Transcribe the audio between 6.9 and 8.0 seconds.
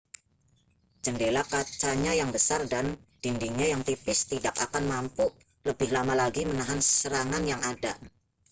serangan yang ada